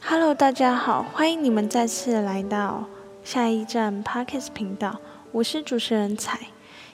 [0.00, 2.84] Hello，大家好，欢迎你们再次来到
[3.22, 4.98] 下一站 Parkes 频道，
[5.32, 6.38] 我是主持人彩。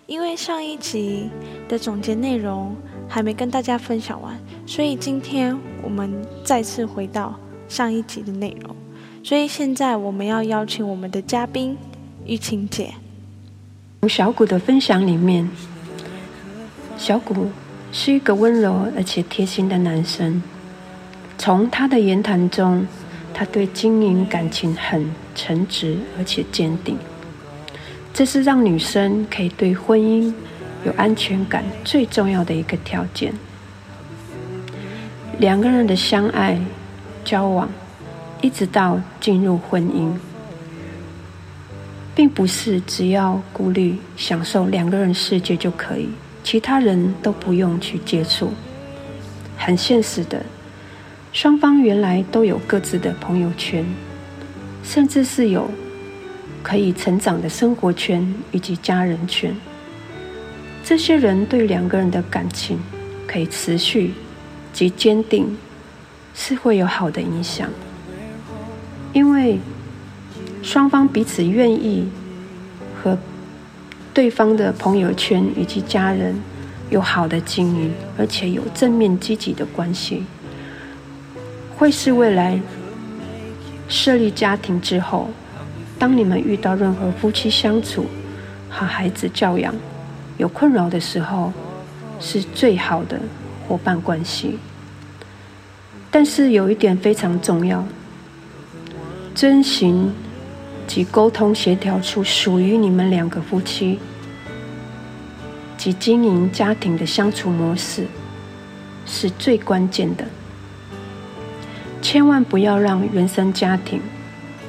[0.07, 1.31] 因为上一集
[1.69, 2.75] 的总结内容
[3.09, 6.13] 还没跟大家分享完，所以今天我们
[6.45, 7.35] 再次回到
[7.69, 8.75] 上一集的内容。
[9.23, 11.77] 所以现在我们要邀请我们的嘉宾
[12.25, 12.95] 玉清姐。
[14.01, 15.49] 从小谷的分享里面，
[16.97, 17.51] 小谷
[17.93, 20.43] 是一个温柔而且贴心的男生。
[21.37, 22.87] 从他的言谈中，
[23.41, 26.99] 他对经营感情很诚挚而且坚定。
[28.13, 30.31] 这是让女生可以对婚姻
[30.85, 33.33] 有安全感最重要的一个条件。
[35.39, 36.61] 两个人的相爱、
[37.25, 37.71] 交往，
[38.43, 40.13] 一直到进入婚姻，
[42.15, 46.11] 并不是只要顾虑享受两个人世界就可以，
[46.45, 48.53] 其他人都不用去接触。
[49.57, 50.45] 很现实的。
[51.33, 53.85] 双方原来都有各自的朋友圈，
[54.83, 55.71] 甚至是有
[56.61, 59.55] 可以成长的生活圈以及家人圈。
[60.83, 62.81] 这些人对两个人的感情
[63.29, 64.13] 可以持续
[64.73, 65.57] 及坚定，
[66.35, 67.69] 是会有好的影响，
[69.13, 69.61] 因为
[70.65, 72.09] 双方彼此愿意
[73.01, 73.17] 和
[74.13, 76.35] 对方的朋友圈以及家人
[76.91, 80.25] 有好的经营，而且有正面积极的关系。
[81.81, 82.61] 会是未来
[83.89, 85.31] 设立家庭之后，
[85.99, 88.05] 当你们遇到任何夫妻相处
[88.69, 89.75] 和孩子教养
[90.37, 91.51] 有困扰的时候，
[92.21, 93.19] 是最好的
[93.67, 94.59] 伙伴关系。
[96.11, 97.83] 但是有一点非常重要，
[99.35, 100.13] 遵循
[100.87, 103.99] 及沟通协调出属于你们两个夫妻
[105.79, 108.05] 及经营家庭的相处模式，
[109.07, 110.27] 是最关键的。
[112.03, 114.01] 千万不要让原生家庭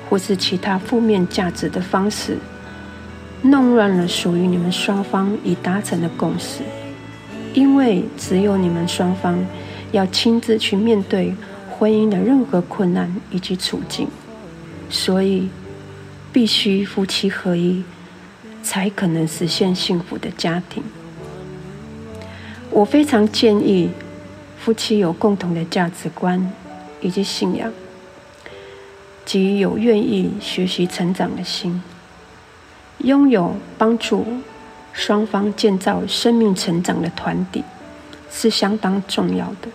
[0.10, 2.38] 或是其他负面价值的方式
[3.42, 6.62] 弄乱了属于你们双方已达成的共识，
[7.54, 9.44] 因为只有你们双方
[9.92, 11.34] 要亲自去面对
[11.70, 14.08] 婚姻的任何困难以及处境，
[14.90, 15.50] 所以
[16.32, 17.84] 必须夫妻合一，
[18.62, 20.84] 才可能实现幸福的家庭。
[22.70, 23.90] 我非常建议
[24.60, 26.52] 夫妻有共同的价值观。
[27.02, 27.72] 以及信仰，
[29.26, 31.82] 及有愿意学习成长的心，
[33.00, 34.26] 拥有帮助
[34.94, 37.64] 双方建造生命成长的团体，
[38.32, 39.70] 是相当重要的。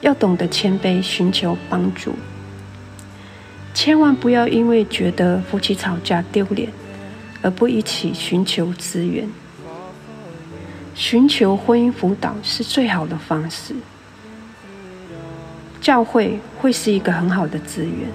[0.00, 2.14] 要懂得谦卑，寻求帮助，
[3.74, 6.70] 千万不要因为觉得夫妻吵架丢脸，
[7.42, 9.28] 而不一起寻求资源。
[10.94, 13.74] 寻求婚姻辅导是最好的方式。
[15.88, 18.10] 教会会是一个很好的资源，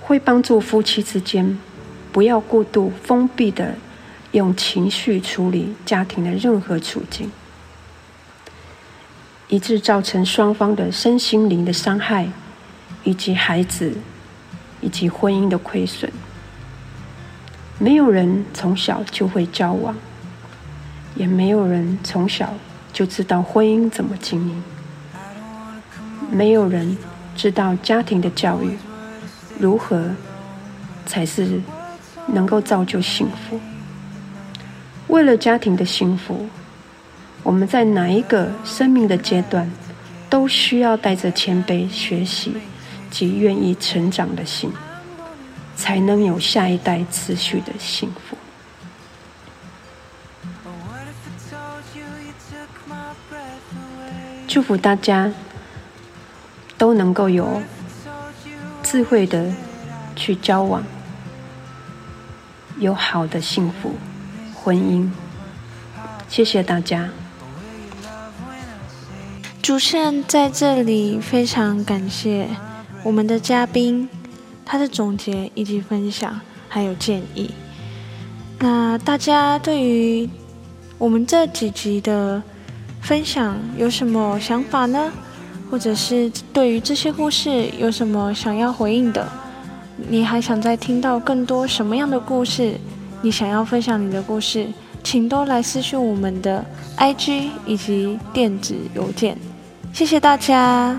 [0.00, 1.56] 会帮助夫妻之间
[2.10, 3.76] 不要过度封闭的
[4.32, 7.30] 用情绪处理家庭的任何处境，
[9.46, 12.28] 以致造成双方的身心灵的伤害，
[13.04, 13.96] 以及孩子
[14.80, 16.10] 以及婚姻的亏损。
[17.78, 19.94] 没有人从小就会交往，
[21.14, 22.52] 也没有人从小
[22.92, 24.60] 就知道婚姻怎么经营。
[26.30, 26.96] 没有人
[27.36, 28.76] 知道家庭的教育
[29.58, 30.10] 如何
[31.06, 31.60] 才是
[32.26, 33.60] 能够造就幸福。
[35.08, 36.48] 为了家庭的幸福，
[37.42, 39.70] 我们在哪一个生命的阶段，
[40.30, 42.54] 都需要带着谦卑学习
[43.10, 44.72] 及愿意成长的心，
[45.76, 48.36] 才能有下一代持续的幸福。
[54.48, 55.30] 祝福大家。
[56.76, 57.62] 都能够有
[58.82, 59.52] 智慧的
[60.14, 60.82] 去交往，
[62.78, 63.92] 有好的幸福
[64.54, 65.08] 婚姻。
[66.28, 67.10] 谢谢大家。
[69.62, 72.48] 主持人在这里非常感谢
[73.02, 74.08] 我们的嘉宾，
[74.64, 77.50] 他的总结以及分享还有建议。
[78.58, 80.28] 那大家对于
[80.98, 82.42] 我们这几集的
[83.00, 85.12] 分享有什么想法呢？
[85.74, 89.28] 或者是对于这些故事有什么想要回应的？
[90.08, 92.78] 你还想再听到更多什么样的故事？
[93.22, 94.68] 你想要分享你的故事，
[95.02, 96.64] 请都来私讯我们的
[96.96, 99.36] IG 以及电子邮件。
[99.92, 100.96] 谢谢大家！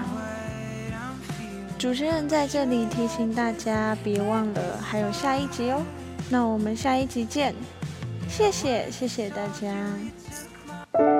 [1.78, 5.82] 主持人在这里提醒大家，别忘了还有下一集哦。
[6.30, 7.56] 那我们下一集见！
[8.28, 11.15] 谢谢，谢谢大家。